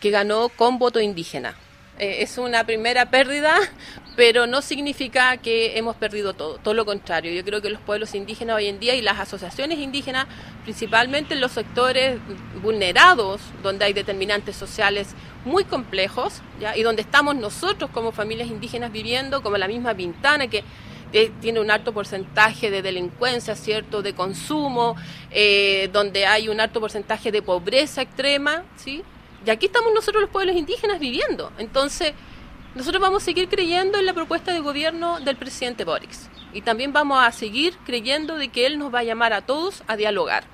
que 0.00 0.10
ganó 0.10 0.48
con 0.48 0.78
voto 0.78 1.00
indígena. 1.00 1.54
es 1.98 2.36
una 2.38 2.64
primera 2.64 3.10
pérdida, 3.10 3.54
pero 4.20 4.46
no 4.46 4.60
significa 4.60 5.38
que 5.38 5.78
hemos 5.78 5.96
perdido 5.96 6.34
todo, 6.34 6.58
todo 6.58 6.74
lo 6.74 6.84
contrario. 6.84 7.32
Yo 7.32 7.42
creo 7.42 7.62
que 7.62 7.70
los 7.70 7.80
pueblos 7.80 8.14
indígenas 8.14 8.56
hoy 8.56 8.66
en 8.66 8.78
día 8.78 8.94
y 8.94 9.00
las 9.00 9.18
asociaciones 9.18 9.78
indígenas, 9.78 10.26
principalmente 10.62 11.32
en 11.32 11.40
los 11.40 11.52
sectores 11.52 12.18
vulnerados, 12.62 13.40
donde 13.62 13.86
hay 13.86 13.94
determinantes 13.94 14.56
sociales 14.56 15.14
muy 15.46 15.64
complejos, 15.64 16.42
¿ya? 16.60 16.76
y 16.76 16.82
donde 16.82 17.00
estamos 17.00 17.34
nosotros 17.34 17.88
como 17.94 18.12
familias 18.12 18.50
indígenas 18.50 18.92
viviendo, 18.92 19.42
como 19.42 19.56
la 19.56 19.68
misma 19.68 19.94
Pintana, 19.94 20.48
que 20.48 20.64
tiene 21.40 21.58
un 21.58 21.70
alto 21.70 21.94
porcentaje 21.94 22.70
de 22.70 22.82
delincuencia, 22.82 23.56
¿cierto?, 23.56 24.02
de 24.02 24.12
consumo, 24.12 24.96
eh, 25.30 25.88
donde 25.94 26.26
hay 26.26 26.50
un 26.50 26.60
alto 26.60 26.78
porcentaje 26.78 27.32
de 27.32 27.40
pobreza 27.40 28.02
extrema, 28.02 28.64
¿sí? 28.76 29.02
Y 29.46 29.48
aquí 29.48 29.64
estamos 29.64 29.94
nosotros 29.94 30.20
los 30.20 30.30
pueblos 30.30 30.56
indígenas 30.56 31.00
viviendo. 31.00 31.50
Entonces, 31.56 32.12
nosotros 32.74 33.00
vamos 33.02 33.22
a 33.22 33.24
seguir 33.24 33.48
creyendo 33.48 33.98
en 33.98 34.06
la 34.06 34.14
propuesta 34.14 34.52
de 34.52 34.60
gobierno 34.60 35.20
del 35.20 35.36
presidente 35.36 35.84
Boric. 35.84 36.10
Y 36.52 36.62
también 36.62 36.92
vamos 36.92 37.22
a 37.22 37.32
seguir 37.32 37.76
creyendo 37.84 38.36
de 38.36 38.48
que 38.48 38.66
él 38.66 38.78
nos 38.78 38.94
va 38.94 39.00
a 39.00 39.04
llamar 39.04 39.32
a 39.32 39.42
todos 39.42 39.82
a 39.86 39.96
dialogar, 39.96 40.44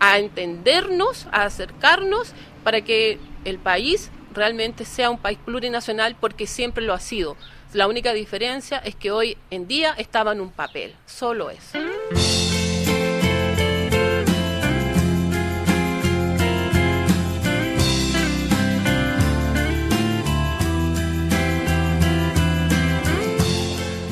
a 0.00 0.18
entendernos, 0.18 1.26
a 1.32 1.44
acercarnos 1.44 2.32
para 2.62 2.82
que 2.82 3.18
el 3.44 3.58
país 3.58 4.10
realmente 4.32 4.84
sea 4.84 5.10
un 5.10 5.18
país 5.18 5.38
plurinacional 5.44 6.16
porque 6.18 6.46
siempre 6.46 6.84
lo 6.84 6.92
ha 6.92 7.00
sido. 7.00 7.36
La 7.72 7.88
única 7.88 8.12
diferencia 8.12 8.78
es 8.78 8.94
que 8.94 9.10
hoy 9.10 9.36
en 9.50 9.66
día 9.66 9.94
estaba 9.96 10.32
en 10.32 10.40
un 10.40 10.50
papel, 10.50 10.94
solo 11.06 11.50
eso. 11.50 11.78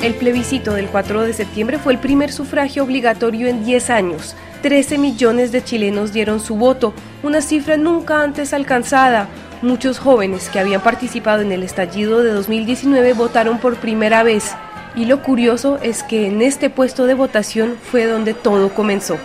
El 0.03 0.15
plebiscito 0.15 0.73
del 0.75 0.89
4 0.89 1.23
de 1.23 1.33
septiembre 1.33 1.79
fue 1.79 1.93
el 1.93 2.01
primer 2.01 2.33
sufragio 2.33 2.83
obligatorio 2.83 3.47
en 3.47 3.65
10 3.65 3.91
años. 3.91 4.35
13 4.63 4.99
millones 4.99 5.53
de 5.53 5.63
chilenos 5.63 6.13
dieron 6.13 6.41
su 6.41 6.57
voto, 6.57 6.93
una 7.23 7.41
cifra 7.41 7.77
nunca 7.77 8.21
antes 8.21 8.53
alcanzada. 8.53 9.29
Muchos 9.63 10.01
jóvenes 10.01 10.49
que 10.49 10.59
habían 10.59 10.81
participado 10.81 11.43
en 11.43 11.53
el 11.53 11.63
estallido 11.63 12.25
de 12.25 12.33
2019 12.33 13.13
votaron 13.13 13.59
por 13.59 13.77
primera 13.77 14.25
vez. 14.25 14.57
Y 14.97 15.05
lo 15.05 15.23
curioso 15.23 15.79
es 15.83 16.03
que 16.03 16.27
en 16.27 16.43
este 16.43 16.69
puesto 16.69 17.07
de 17.07 17.15
votación 17.15 17.79
fue 17.81 18.07
donde 18.07 18.35
todo 18.35 18.75
comenzó. 18.75 19.19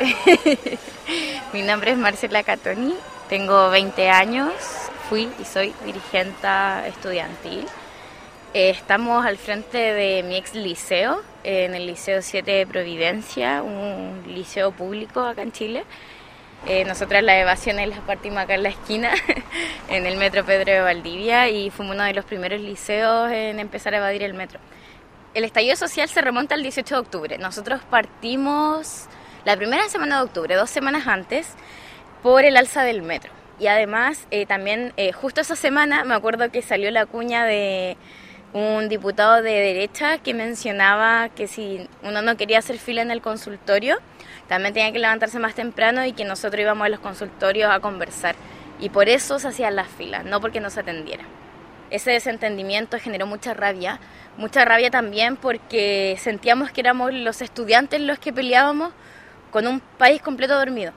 Mi 1.52 1.60
nombre 1.60 1.90
es 1.90 1.98
Marcela 1.98 2.42
Catoni, 2.42 2.94
tengo 3.28 3.68
20 3.68 4.08
años, 4.08 4.52
fui 5.12 5.28
y 5.38 5.44
soy 5.44 5.74
dirigente 5.84 6.48
estudiantil. 6.86 7.66
Eh, 8.54 8.70
estamos 8.70 9.26
al 9.26 9.36
frente 9.36 9.76
de 9.76 10.22
mi 10.22 10.36
ex 10.36 10.54
liceo, 10.54 11.20
en 11.44 11.74
el 11.74 11.86
Liceo 11.86 12.22
7 12.22 12.50
de 12.50 12.66
Providencia, 12.66 13.62
un 13.62 14.22
liceo 14.26 14.72
público 14.72 15.20
acá 15.20 15.42
en 15.42 15.52
Chile. 15.52 15.84
Eh, 16.66 16.86
nosotras 16.86 17.22
las 17.22 17.42
evasiones 17.42 17.90
las 17.90 17.98
partimos 18.00 18.38
acá 18.38 18.54
en 18.54 18.62
la 18.62 18.70
esquina, 18.70 19.12
en 19.90 20.06
el 20.06 20.16
metro 20.16 20.46
Pedro 20.46 20.72
de 20.72 20.80
Valdivia, 20.80 21.46
y 21.50 21.68
fuimos 21.68 21.94
uno 21.94 22.04
de 22.04 22.14
los 22.14 22.24
primeros 22.24 22.62
liceos 22.62 23.30
en 23.30 23.60
empezar 23.60 23.92
a 23.92 23.98
evadir 23.98 24.22
el 24.22 24.32
metro. 24.32 24.60
El 25.34 25.44
estallido 25.44 25.76
social 25.76 26.08
se 26.08 26.22
remonta 26.22 26.54
al 26.54 26.62
18 26.62 26.94
de 26.94 27.00
octubre. 27.02 27.36
Nosotros 27.36 27.82
partimos 27.90 29.08
la 29.44 29.58
primera 29.58 29.86
semana 29.90 30.16
de 30.16 30.22
octubre, 30.22 30.54
dos 30.54 30.70
semanas 30.70 31.06
antes, 31.06 31.48
por 32.22 32.46
el 32.46 32.56
alza 32.56 32.82
del 32.82 33.02
metro. 33.02 33.41
Y 33.58 33.66
además, 33.66 34.26
eh, 34.30 34.46
también 34.46 34.92
eh, 34.96 35.12
justo 35.12 35.40
esa 35.40 35.56
semana 35.56 36.04
me 36.04 36.14
acuerdo 36.14 36.50
que 36.50 36.62
salió 36.62 36.90
la 36.90 37.06
cuña 37.06 37.44
de 37.44 37.96
un 38.52 38.88
diputado 38.88 39.42
de 39.42 39.52
derecha 39.52 40.18
que 40.18 40.34
mencionaba 40.34 41.28
que 41.30 41.46
si 41.46 41.88
uno 42.02 42.22
no 42.22 42.36
quería 42.36 42.58
hacer 42.58 42.78
fila 42.78 43.02
en 43.02 43.10
el 43.10 43.22
consultorio, 43.22 43.98
también 44.48 44.74
tenía 44.74 44.92
que 44.92 44.98
levantarse 44.98 45.38
más 45.38 45.54
temprano 45.54 46.04
y 46.04 46.12
que 46.12 46.24
nosotros 46.24 46.60
íbamos 46.60 46.84
a 46.84 46.88
los 46.90 47.00
consultorios 47.00 47.70
a 47.70 47.80
conversar. 47.80 48.34
Y 48.78 48.90
por 48.90 49.08
eso 49.08 49.38
se 49.38 49.48
hacían 49.48 49.76
las 49.76 49.88
filas, 49.88 50.24
no 50.24 50.40
porque 50.40 50.60
no 50.60 50.68
se 50.68 50.80
atendiera. 50.80 51.24
Ese 51.90 52.10
desentendimiento 52.10 52.98
generó 52.98 53.26
mucha 53.26 53.54
rabia, 53.54 54.00
mucha 54.36 54.64
rabia 54.64 54.90
también 54.90 55.36
porque 55.36 56.16
sentíamos 56.18 56.72
que 56.72 56.80
éramos 56.80 57.12
los 57.12 57.42
estudiantes 57.42 58.00
los 58.00 58.18
que 58.18 58.32
peleábamos 58.32 58.92
con 59.50 59.66
un 59.66 59.80
país 59.80 60.20
completo 60.20 60.56
dormido. 60.58 60.92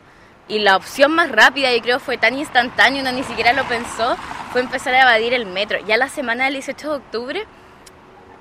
Y 0.47 0.59
la 0.59 0.75
opción 0.75 1.11
más 1.11 1.31
rápida, 1.31 1.73
y 1.73 1.81
creo 1.81 1.99
fue 1.99 2.17
tan 2.17 2.37
instantánea, 2.37 3.01
uno 3.01 3.11
ni 3.11 3.23
siquiera 3.23 3.53
lo 3.53 3.63
pensó, 3.63 4.15
fue 4.51 4.61
empezar 4.61 4.93
a 4.93 5.01
evadir 5.01 5.33
el 5.33 5.47
metro. 5.47 5.79
Ya 5.87 5.97
la 5.97 6.07
semana 6.07 6.45
del 6.45 6.53
18 6.53 6.89
de 6.89 6.95
octubre 6.97 7.47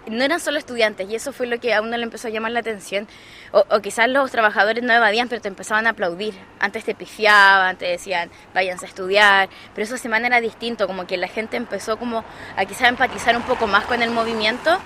no 0.06 0.22
eran 0.22 0.38
solo 0.38 0.58
estudiantes, 0.58 1.08
y 1.08 1.14
eso 1.14 1.32
fue 1.32 1.46
lo 1.46 1.58
que 1.58 1.72
a 1.72 1.80
uno 1.80 1.96
le 1.96 2.02
empezó 2.02 2.28
a 2.28 2.30
llamar 2.30 2.52
la 2.52 2.60
atención. 2.60 3.08
O, 3.52 3.80
quizás 3.80 4.08
los 4.08 4.30
trabajadores 4.30 4.82
no 4.82 4.92
evadían, 4.92 5.28
pero 5.28 5.40
te 5.40 5.48
empezaban 5.48 5.86
a 5.86 5.90
aplaudir. 5.90 6.34
Antes 6.58 6.84
te 6.84 6.94
pifiaban, 6.94 7.76
te 7.76 7.86
decían, 7.86 8.30
váyanse 8.52 8.84
a 8.84 8.88
estudiar. 8.88 9.48
Pero 9.74 9.84
esa 9.84 9.96
semana 9.96 10.26
era 10.26 10.40
distinto, 10.40 10.86
como 10.86 11.06
que 11.06 11.16
la 11.16 11.28
gente 11.28 11.56
empezó 11.56 11.96
como 11.96 12.24
a 12.56 12.64
quizás 12.66 12.88
empatizar 12.88 13.36
un 13.36 13.44
poco 13.44 13.66
más 13.66 13.84
con 13.86 14.02
el 14.02 14.10
movimiento. 14.10 14.78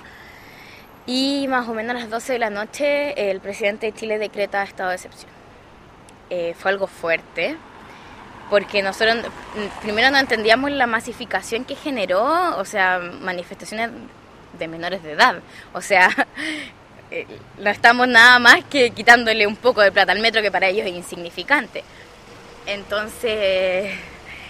Y 1.05 1.47
más 1.49 1.67
o 1.67 1.73
menos 1.73 1.95
a 1.95 1.99
las 1.99 2.09
12 2.09 2.33
de 2.33 2.39
la 2.39 2.49
noche 2.49 3.31
el 3.31 3.41
presidente 3.41 3.87
de 3.87 3.93
Chile 3.93 4.19
decreta 4.19 4.63
estado 4.63 4.89
de 4.89 4.95
excepción. 4.95 5.38
Eh, 6.29 6.53
fue 6.57 6.71
algo 6.71 6.85
fuerte, 6.85 7.57
porque 8.49 8.83
nosotros 8.83 9.25
primero 9.81 10.11
no 10.11 10.17
entendíamos 10.17 10.71
la 10.71 10.85
masificación 10.85 11.65
que 11.65 11.75
generó, 11.75 12.57
o 12.57 12.65
sea, 12.65 12.99
manifestaciones 12.99 13.89
de 14.57 14.67
menores 14.67 15.01
de 15.01 15.13
edad. 15.13 15.39
O 15.73 15.81
sea, 15.81 16.09
eh, 17.11 17.25
no 17.57 17.69
estamos 17.69 18.07
nada 18.07 18.37
más 18.39 18.63
que 18.65 18.91
quitándole 18.91 19.47
un 19.47 19.55
poco 19.55 19.81
de 19.81 19.91
plata 19.91 20.11
al 20.11 20.19
metro 20.19 20.41
que 20.41 20.51
para 20.51 20.67
ellos 20.67 20.85
es 20.85 20.93
insignificante. 20.93 21.83
Entonces, 22.67 23.91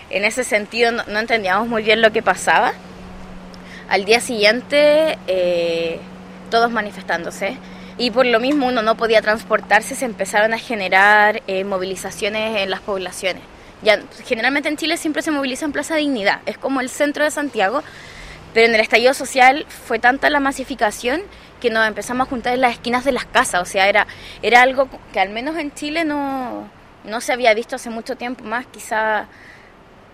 en 0.10 0.26
ese 0.26 0.44
sentido 0.44 0.92
no, 0.92 1.20
entendíamos 1.20 1.68
muy 1.68 1.84
bien 1.84 2.02
lo 2.02 2.12
que 2.12 2.22
pasaba. 2.22 2.74
Al 3.88 4.06
día 4.06 4.20
siguiente, 4.20 5.18
eh, 5.28 6.00
todos 6.52 6.72
manifestándose 6.72 7.58
y 8.00 8.12
por 8.12 8.26
lo 8.26 8.40
mismo 8.40 8.66
uno 8.66 8.82
no 8.82 8.96
podía 8.96 9.22
transportarse, 9.22 9.94
se 9.94 10.06
empezaron 10.06 10.54
a 10.54 10.58
generar 10.58 11.44
eh, 11.48 11.66
movilizaciones 11.66 12.58
en 12.62 12.70
las 12.70 12.80
poblaciones. 12.80 13.44
Ya, 13.84 14.00
generalmente 14.26 14.70
en 14.70 14.78
Chile 14.78 14.96
siempre 14.96 15.22
se 15.22 15.32
moviliza 15.32 15.66
en 15.66 15.74
Plaza 15.74 15.98
Dignidad, 15.98 16.40
es 16.46 16.58
como 16.58 16.80
el 16.80 16.90
centro 16.90 17.26
de 17.26 17.30
Santiago, 17.30 17.84
pero 18.54 18.68
en 18.68 18.74
el 18.74 18.80
estallido 18.80 19.14
social 19.14 19.66
fue 19.68 20.00
tanta 20.00 20.30
la 20.30 20.40
masificación 20.40 21.22
que 21.60 21.70
nos 21.70 21.86
empezamos 21.86 22.26
a 22.26 22.30
juntar 22.30 22.54
en 22.54 22.62
las 22.62 22.72
esquinas 22.72 23.04
de 23.04 23.12
las 23.12 23.26
casas, 23.26 23.62
o 23.62 23.66
sea, 23.66 23.90
era, 23.90 24.08
era 24.42 24.62
algo 24.62 24.88
que 25.12 25.20
al 25.20 25.30
menos 25.30 25.58
en 25.58 25.74
Chile 25.74 26.06
no, 26.06 26.70
no 27.04 27.20
se 27.20 27.34
había 27.34 27.54
visto 27.54 27.76
hace 27.76 27.90
mucho 27.90 28.16
tiempo 28.16 28.46
más, 28.46 28.66
quizá 28.68 29.28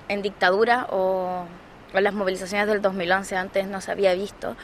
en 0.08 0.24
dictadura 0.24 0.88
o, 0.90 1.46
o 1.94 2.00
las 2.00 2.16
movilizaciones 2.16 2.68
del 2.68 2.82
2011 2.82 3.36
antes 3.36 3.68
no 3.68 3.80
se 3.80 3.92
había 3.92 4.16
visto. 4.16 4.56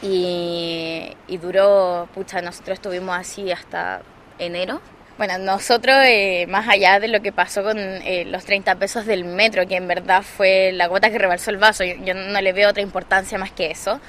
Y, 0.00 1.16
duró, 1.40 2.08
pucha, 2.14 2.40
nosotros 2.40 2.74
estuvimos 2.74 3.16
así 3.16 3.50
hasta 3.50 4.02
enero. 4.38 4.80
Bueno, 5.16 5.36
nosotros, 5.38 5.96
eh, 6.04 6.46
más 6.48 6.68
allá 6.68 7.00
de 7.00 7.08
lo 7.08 7.20
que 7.20 7.32
pasó 7.32 7.64
con 7.64 7.76
eh, 7.78 8.24
los 8.24 8.44
30 8.44 8.76
pesos 8.76 9.04
del 9.04 9.24
metro, 9.24 9.66
que 9.66 9.74
en 9.76 9.88
verdad 9.88 10.22
fue 10.22 10.70
la 10.72 10.86
gota 10.86 11.10
que 11.10 11.18
rebalsó 11.18 11.50
el 11.50 11.56
vaso, 11.56 11.82
yo, 11.82 12.14
no 12.14 12.40
le 12.40 12.52
veo 12.52 12.70
otra 12.70 12.82
importancia 12.82 13.36
más 13.36 13.50
que 13.50 13.72
eso, 13.72 14.00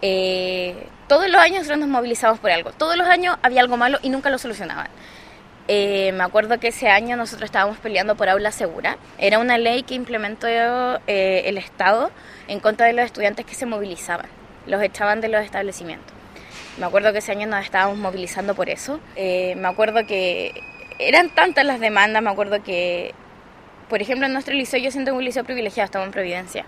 eh, 0.00 0.86
todos 1.08 1.28
los 1.28 1.40
años 1.40 1.58
nosotros 1.58 1.80
nos 1.80 1.88
movilizamos 1.88 2.38
por 2.38 2.52
algo. 2.52 2.70
Todos 2.70 2.96
los 2.96 3.08
años 3.08 3.36
había 3.42 3.60
algo 3.62 3.76
malo 3.76 3.98
y 4.02 4.10
nunca 4.10 4.30
lo 4.30 4.38
solucionaban. 4.38 4.88
me 5.66 6.22
acuerdo 6.22 6.60
que 6.60 6.68
ese 6.68 6.88
año 6.88 7.16
nosotros 7.16 7.48
estábamos 7.48 7.78
peleando 7.78 8.14
por 8.16 8.28
aula 8.28 8.52
segura. 8.52 8.98
Era 9.18 9.38
una 9.40 9.58
ley 9.58 9.82
que 9.82 9.94
implementó 9.94 10.46
el 10.46 11.58
Estado 11.58 12.12
en 12.48 12.60
contra 12.60 12.86
de 12.86 12.92
los 12.92 13.06
estudiantes 13.06 13.44
que 13.46 13.54
se 13.54 13.66
movilizaban 13.66 14.43
los 14.66 14.82
echaban 14.82 15.20
de 15.20 15.28
los 15.28 15.44
establecimientos. 15.44 16.14
Me 16.78 16.86
acuerdo 16.86 17.12
que 17.12 17.18
ese 17.18 17.30
año 17.32 17.46
nos 17.46 17.64
estábamos 17.64 17.98
movilizando 17.98 18.54
por 18.54 18.68
eso. 18.68 18.98
Eh, 19.14 19.54
me 19.56 19.68
acuerdo 19.68 20.04
que 20.06 20.52
eran 20.98 21.30
tantas 21.30 21.64
las 21.64 21.78
demandas, 21.78 22.22
me 22.22 22.30
acuerdo 22.30 22.62
que, 22.64 23.14
por 23.88 24.02
ejemplo, 24.02 24.26
en 24.26 24.32
nuestro 24.32 24.54
liceo, 24.54 24.80
yo 24.80 24.90
siento 24.90 25.14
un 25.14 25.24
liceo 25.24 25.44
privilegiado, 25.44 25.84
estamos 25.86 26.06
en 26.06 26.12
Providencia. 26.12 26.66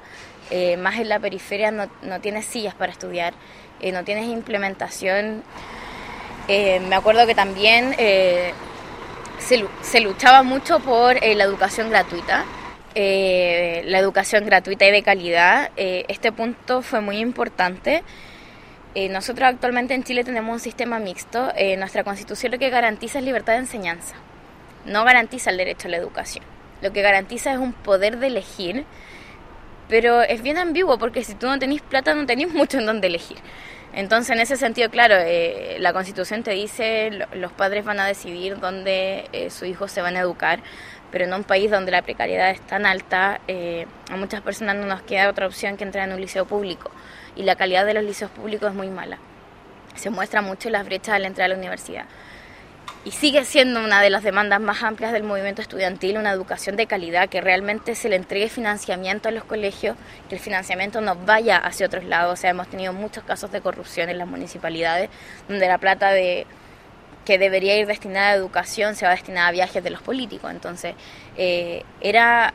Eh, 0.51 0.77
más 0.77 0.97
en 1.01 1.09
la 1.09 1.19
periferia 1.19 1.73
no, 1.73 1.91
no 2.03 2.21
tienes 2.21 2.45
sillas 2.45 2.75
para 2.75 2.93
estudiar, 2.93 3.35
eh, 3.81 3.91
no 3.91 4.05
tienes 4.05 4.27
implementación. 4.27 5.43
me 6.49 6.95
acuerdo 6.95 7.27
que 7.27 7.35
también 7.35 7.95
se, 7.97 9.65
se, 9.83 10.01
luchaba 10.01 10.45
mucho 10.45 10.79
por 10.79 11.15
la 11.15 11.45
educación 11.45 11.91
gratuita. 11.91 12.45
Eh, 12.99 13.83
la 13.85 13.99
educación 13.99 14.47
gratuita 14.47 14.87
y 14.87 14.91
de 14.91 15.03
calidad. 15.03 15.71
Eh, 15.77 16.07
este 16.09 16.33
punto 16.33 16.81
fue 16.81 17.03
muy 17.03 17.19
importante. 17.19 18.03
Eh, 18.95 19.11
nosotros 19.11 19.47
actualmente 19.47 19.93
en 19.93 20.03
Chile 20.03 20.25
tenemos 20.25 20.51
un 20.51 20.61
sistema 20.61 20.99
mixto. 20.99 21.53
nuestra 21.77 22.05
constitución 22.05 22.53
lo 22.53 22.59
que 22.59 22.71
garantiza 22.71 23.19
es 23.19 23.25
libertad 23.27 23.53
de 23.53 23.59
enseñanza. 23.59 24.15
No 24.87 25.05
garantiza 25.05 25.51
el 25.51 25.59
derecho 25.59 25.89
a 25.89 25.91
la 25.91 25.99
educación. 25.99 26.43
Lo 26.81 26.91
que 26.95 27.03
garantiza 27.03 27.53
es 27.53 27.59
un 27.59 27.75
poder 27.75 28.17
de 28.17 28.29
elegir, 28.29 28.87
pero 29.91 30.23
es 30.23 30.41
bien 30.41 30.57
ambiguo 30.57 30.99
porque 30.99 31.23
si 31.23 31.35
tú 31.35 31.49
no 31.49 31.59
tenés 31.59 31.83
plata 31.83 32.15
no 32.15 32.25
tenés 32.25 32.49
mucho 32.55 32.79
en 32.79 32.87
donde 32.87 33.09
elegir. 33.09 33.37
Entonces, 33.93 34.31
en 34.31 34.41
ese 34.41 34.57
sentido, 34.57 34.91
claro, 34.91 35.15
la 35.79 35.93
Constitución 35.95 36.43
te 36.43 36.51
dice 36.51 37.11
los 37.35 37.53
padres 37.53 37.85
van 37.85 37.99
a 37.99 38.07
decidir 38.07 38.59
dónde 38.59 39.49
sus 39.49 39.69
hijos 39.69 39.91
se 39.91 40.03
van 40.03 40.17
a 40.17 40.21
educar, 40.21 40.61
pero 41.11 41.25
en 41.25 41.35
un 41.35 41.45
país 41.45 41.71
donde 41.71 41.91
la 41.93 42.03
precariedad 42.03 42.51
es 42.51 42.61
tan 42.61 42.87
alta, 42.87 43.41
eh, 43.49 43.87
a 44.11 44.17
muchas 44.17 44.41
personas 44.41 44.77
no 44.77 44.87
nos 44.87 45.03
queda 45.03 45.29
otra 45.29 45.47
opción 45.47 45.77
que 45.77 45.85
entrar 45.85 46.09
en 46.09 46.15
un 46.15 46.21
liceo 46.21 46.47
público 46.47 46.91
y 47.37 47.43
la 47.43 47.55
calidad 47.57 47.87
de 47.87 47.95
los 47.95 48.05
liceos 48.05 48.31
públicos 48.31 48.71
es 48.71 48.75
muy 48.75 48.89
mala. 48.89 49.19
Se 49.95 50.11
muestra 50.11 50.43
mucho 50.43 50.71
las 50.71 50.85
brechas 50.85 51.15
al 51.15 51.25
entrar 51.25 51.47
a 51.47 51.49
la 51.49 51.57
universidad. 51.57 52.07
Y 53.05 53.13
sigue 53.13 53.45
siendo 53.45 53.85
una 53.85 54.03
de 54.03 54.11
las 54.11 54.25
demandas 54.25 54.61
más 54.61 54.83
amplias 54.83 55.13
del 55.13 55.23
movimiento 55.23 55.63
estudiantil, 55.63 56.19
una 56.19 56.33
educación 56.33 56.75
de 56.75 56.87
calidad, 56.89 57.29
que 57.29 57.41
realmente 57.41 57.95
se 57.95 58.09
le 58.09 58.17
entregue 58.17 58.49
financiamiento 58.49 59.29
a 59.29 59.33
los 59.33 59.45
colegios, 59.45 59.97
que 60.29 60.35
el 60.35 60.41
financiamiento 60.41 61.01
no 61.01 61.15
vaya 61.15 61.59
hacia 61.59 61.87
otros 61.87 62.05
lados. 62.05 62.33
O 62.33 62.37
sea, 62.37 62.51
hemos 62.51 62.67
tenido 62.67 62.93
muchos 62.93 63.23
casos 63.23 63.53
de 63.53 63.61
corrupción 63.61 64.09
en 64.09 64.19
las 64.19 64.27
municipalidades, 64.27 65.09
donde 65.49 65.69
la 65.69 65.79
plata 65.79 66.11
de 66.11 66.49
que 67.27 67.39
debería 67.39 67.77
ir 67.77 67.87
destinada 67.87 68.31
a 68.31 68.35
educación 68.35 68.95
se 68.95 69.05
va 69.05 69.11
destinada 69.11 69.49
a 69.49 69.53
viajes 69.53 69.85
de 69.85 69.91
los 69.91 70.01
políticos. 70.01 70.51
Entonces, 70.51 70.95
eh, 71.37 71.83
era 72.01 72.55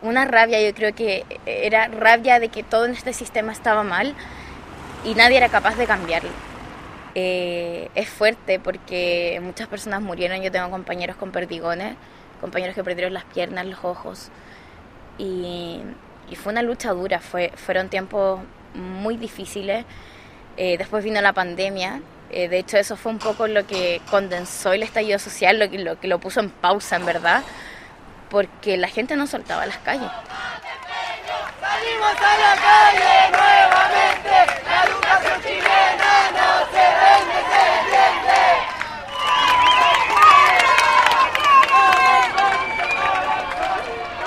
una 0.00 0.24
rabia, 0.24 0.62
yo 0.62 0.72
creo 0.74 0.94
que 0.94 1.26
era 1.44 1.88
rabia 1.88 2.38
de 2.38 2.48
que 2.48 2.62
todo 2.62 2.86
en 2.86 2.92
este 2.92 3.12
sistema 3.12 3.52
estaba 3.52 3.82
mal 3.82 4.14
y 5.04 5.14
nadie 5.14 5.36
era 5.36 5.48
capaz 5.48 5.76
de 5.76 5.86
cambiarlo. 5.86 6.30
Eh, 7.14 7.90
es 7.94 8.08
fuerte 8.08 8.60
porque 8.60 9.40
muchas 9.42 9.66
personas 9.66 10.00
murieron, 10.00 10.40
yo 10.40 10.52
tengo 10.52 10.70
compañeros 10.70 11.16
con 11.16 11.32
perdigones, 11.32 11.96
compañeros 12.40 12.76
que 12.76 12.84
perdieron 12.84 13.12
las 13.12 13.24
piernas, 13.24 13.66
los 13.66 13.84
ojos, 13.84 14.30
y, 15.18 15.80
fue 16.36 16.52
una 16.52 16.62
lucha 16.62 16.92
dura, 16.92 17.20
fue, 17.20 17.52
fueron 17.56 17.88
tiempos 17.88 18.40
muy 18.74 19.16
difíciles. 19.16 19.84
Eh, 20.56 20.76
después 20.76 21.02
vino 21.02 21.20
la 21.20 21.32
pandemia, 21.32 22.02
eh, 22.30 22.48
de 22.48 22.58
hecho 22.58 22.76
eso 22.76 22.96
fue 22.96 23.12
un 23.12 23.18
poco 23.18 23.46
lo 23.46 23.66
que 23.66 24.00
condensó 24.10 24.72
el 24.72 24.82
estallido 24.82 25.18
social, 25.18 25.58
lo 25.58 25.70
que, 25.70 25.78
lo 25.78 25.98
que 25.98 26.08
lo 26.08 26.18
puso 26.18 26.40
en 26.40 26.50
pausa 26.50 26.96
en 26.96 27.06
verdad, 27.06 27.42
porque 28.30 28.76
la 28.76 28.88
gente 28.88 29.16
no 29.16 29.26
soltaba 29.26 29.64
las 29.66 29.78
calles. 29.78 30.10
Salimos 31.60 32.16
a 32.20 32.38
la 32.38 32.54
calle 32.56 33.30
nuevamente, 33.30 34.30
la 34.64 34.84
educación 34.84 35.42
chilena 35.42 36.30
no 36.32 36.66
se 36.70 36.84
vende, 37.00 37.38
se 37.50 37.60
defiende. 37.70 38.78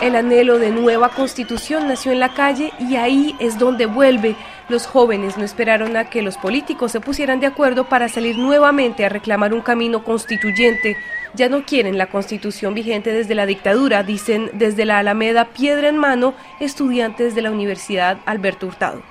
El 0.01 0.15
anhelo 0.15 0.57
de 0.57 0.71
nueva 0.71 1.09
constitución 1.09 1.87
nació 1.87 2.11
en 2.11 2.19
la 2.19 2.33
calle 2.33 2.73
y 2.79 2.95
ahí 2.95 3.35
es 3.39 3.59
donde 3.59 3.85
vuelve. 3.85 4.35
Los 4.67 4.87
jóvenes 4.87 5.37
no 5.37 5.43
esperaron 5.43 5.95
a 5.95 6.09
que 6.09 6.23
los 6.23 6.37
políticos 6.37 6.91
se 6.91 6.99
pusieran 6.99 7.39
de 7.39 7.45
acuerdo 7.45 7.83
para 7.83 8.09
salir 8.09 8.35
nuevamente 8.35 9.05
a 9.05 9.09
reclamar 9.09 9.53
un 9.53 9.61
camino 9.61 10.03
constituyente. 10.03 10.97
Ya 11.35 11.49
no 11.49 11.65
quieren 11.65 11.99
la 11.99 12.07
constitución 12.07 12.73
vigente 12.73 13.13
desde 13.13 13.35
la 13.35 13.45
dictadura, 13.45 14.01
dicen 14.01 14.49
desde 14.53 14.85
la 14.85 14.97
Alameda 14.97 15.49
Piedra 15.49 15.89
en 15.89 15.97
Mano 15.97 16.33
estudiantes 16.59 17.35
de 17.35 17.43
la 17.43 17.51
Universidad 17.51 18.17
Alberto 18.25 18.65
Hurtado. 18.65 19.03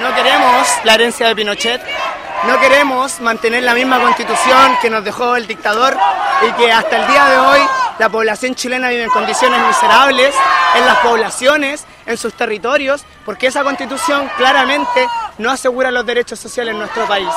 No 0.00 0.14
queremos 0.14 0.66
la 0.84 0.94
herencia 0.94 1.28
de 1.28 1.36
Pinochet, 1.36 1.82
no 2.46 2.58
queremos 2.60 3.20
mantener 3.20 3.62
la 3.62 3.74
misma 3.74 4.00
constitución 4.00 4.76
que 4.80 4.90
nos 4.90 5.04
dejó 5.04 5.36
el 5.36 5.46
dictador 5.46 5.96
y 6.46 6.52
que 6.52 6.72
hasta 6.72 6.96
el 6.96 7.06
día 7.06 7.24
de 7.26 7.38
hoy 7.38 7.60
la 7.98 8.08
población 8.08 8.54
chilena 8.54 8.88
vive 8.88 9.04
en 9.04 9.10
condiciones 9.10 9.64
miserables, 9.64 10.34
en 10.76 10.84
las 10.84 10.98
poblaciones, 10.98 11.86
en 12.04 12.16
sus 12.16 12.34
territorios, 12.34 13.04
porque 13.24 13.46
esa 13.46 13.62
constitución 13.62 14.28
claramente 14.36 15.06
no 15.38 15.50
asegura 15.50 15.90
los 15.90 16.04
derechos 16.04 16.40
sociales 16.40 16.72
en 16.72 16.80
nuestro 16.80 17.06
país. 17.06 17.28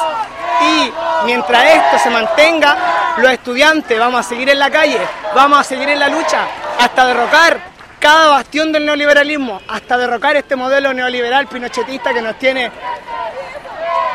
Y 0.61 0.91
mientras 1.25 1.63
esto 1.65 1.99
se 1.99 2.09
mantenga, 2.09 3.15
los 3.17 3.31
estudiantes 3.31 3.99
vamos 3.99 4.25
a 4.25 4.29
seguir 4.29 4.49
en 4.49 4.57
la 4.57 4.71
calle, 4.71 4.99
vamos 5.35 5.59
a 5.59 5.63
seguir 5.63 5.89
en 5.89 5.99
la 5.99 6.07
lucha 6.07 6.47
hasta 6.79 7.05
derrocar 7.05 7.75
cada 7.99 8.29
bastión 8.29 8.71
del 8.71 8.85
neoliberalismo, 8.85 9.61
hasta 9.67 9.97
derrocar 9.97 10.35
este 10.35 10.55
modelo 10.55 10.93
neoliberal 10.93 11.47
pinochetista 11.47 12.13
que 12.13 12.21
nos 12.21 12.37
tiene 12.37 12.71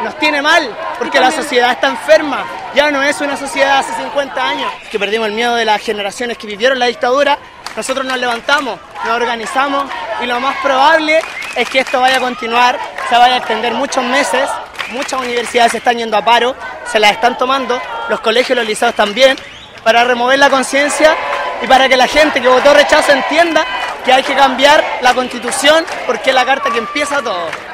nos 0.02 0.18
tiene 0.18 0.40
mal, 0.42 0.68
porque 0.98 1.20
la 1.20 1.30
sociedad 1.30 1.72
está 1.72 1.88
enferma. 1.88 2.44
Ya 2.74 2.90
no 2.90 3.02
es 3.02 3.20
una 3.20 3.36
sociedad 3.36 3.78
hace 3.78 3.92
50 3.94 4.42
años, 4.42 4.72
que 4.90 4.98
perdimos 4.98 5.28
el 5.28 5.34
miedo 5.34 5.54
de 5.54 5.64
las 5.64 5.80
generaciones 5.80 6.38
que 6.38 6.46
vivieron 6.46 6.78
la 6.78 6.86
dictadura. 6.86 7.38
Nosotros 7.76 8.04
nos 8.04 8.18
levantamos, 8.18 8.78
nos 9.04 9.14
organizamos 9.14 9.84
y 10.22 10.26
lo 10.26 10.40
más 10.40 10.56
probable 10.62 11.20
es 11.54 11.68
que 11.68 11.80
esto 11.80 12.00
vaya 12.00 12.16
a 12.16 12.20
continuar, 12.20 12.78
se 13.08 13.16
vaya 13.16 13.34
a 13.34 13.38
extender 13.38 13.74
muchos 13.74 14.04
meses. 14.04 14.48
Muchas 14.90 15.20
universidades 15.20 15.72
se 15.72 15.78
están 15.78 15.98
yendo 15.98 16.16
a 16.16 16.24
paro, 16.24 16.56
se 16.90 16.98
las 16.98 17.12
están 17.12 17.38
tomando, 17.38 17.80
los 18.08 18.20
colegios 18.20 18.58
los 18.58 18.66
liceos 18.66 18.92
también, 18.94 19.36
para 19.84 20.02
remover 20.02 20.36
la 20.38 20.50
conciencia 20.50 21.14
y 21.62 21.66
para 21.68 21.88
que 21.88 21.96
la 21.96 22.08
gente 22.08 22.40
que 22.40 22.48
votó 22.48 22.74
rechazo 22.74 23.12
entienda 23.12 23.64
que 24.04 24.12
hay 24.12 24.22
que 24.22 24.34
cambiar 24.34 24.82
la 25.02 25.14
constitución 25.14 25.84
porque 26.06 26.30
es 26.30 26.34
la 26.34 26.44
carta 26.44 26.70
que 26.70 26.78
empieza 26.78 27.22
todo. 27.22 27.69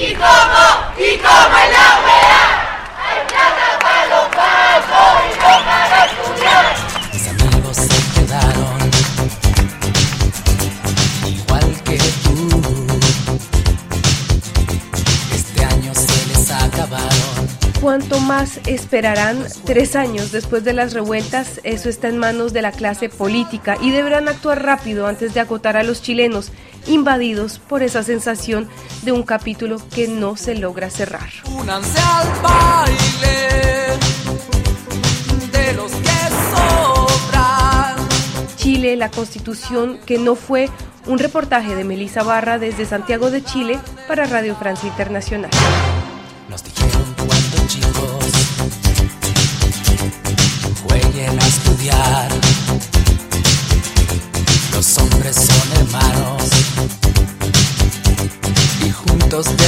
¿Y 0.00 0.14
¿Cuánto 18.10 18.26
más 18.26 18.58
esperarán 18.66 19.46
tres 19.64 19.94
años 19.94 20.32
después 20.32 20.64
de 20.64 20.72
las 20.72 20.94
revueltas? 20.94 21.60
Eso 21.62 21.88
está 21.88 22.08
en 22.08 22.18
manos 22.18 22.52
de 22.52 22.60
la 22.60 22.72
clase 22.72 23.08
política 23.08 23.76
y 23.80 23.92
deberán 23.92 24.26
actuar 24.26 24.64
rápido 24.64 25.06
antes 25.06 25.32
de 25.32 25.38
agotar 25.38 25.76
a 25.76 25.84
los 25.84 26.02
chilenos 26.02 26.50
invadidos 26.88 27.60
por 27.60 27.84
esa 27.84 28.02
sensación 28.02 28.68
de 29.02 29.12
un 29.12 29.22
capítulo 29.22 29.80
que 29.94 30.08
no 30.08 30.36
se 30.36 30.56
logra 30.56 30.90
cerrar. 30.90 31.30
Chile, 38.56 38.96
la 38.96 39.08
constitución 39.12 40.00
que 40.04 40.18
no 40.18 40.34
fue 40.34 40.68
un 41.06 41.20
reportaje 41.20 41.76
de 41.76 41.84
Melissa 41.84 42.24
Barra 42.24 42.58
desde 42.58 42.86
Santiago 42.86 43.30
de 43.30 43.44
Chile 43.44 43.78
para 44.08 44.24
Radio 44.24 44.56
Francia 44.56 44.88
Internacional. 44.88 45.52
Nos 46.48 46.64